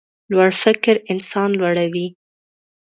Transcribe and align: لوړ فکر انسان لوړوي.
لوړ 0.31 0.49
فکر 0.63 0.95
انسان 1.11 1.49
لوړوي. 1.59 2.07